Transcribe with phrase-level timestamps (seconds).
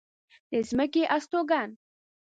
[0.51, 1.69] د ځمکې استوگن